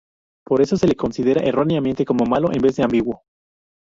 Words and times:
Por 0.47 0.61
eso 0.61 0.77
se 0.77 0.87
lo 0.87 0.95
considera 0.95 1.43
erróneamente 1.43 2.05
como 2.05 2.25
malo, 2.25 2.51
en 2.51 2.59
vez 2.63 2.75
de 2.75 2.81
ambiguo. 2.81 3.21